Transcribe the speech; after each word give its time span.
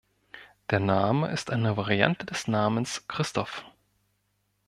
Der 0.71 0.79
Name 0.79 1.29
ist 1.29 1.51
eine 1.51 1.77
Variante 1.77 2.25
des 2.25 2.47
Namens 2.47 3.07
Christoph. 3.07 3.63